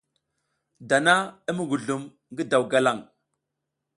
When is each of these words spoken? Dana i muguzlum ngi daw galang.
Dana 0.89 1.15
i 1.49 1.51
muguzlum 1.57 2.03
ngi 2.33 2.43
daw 2.51 2.63
galang. 2.71 3.01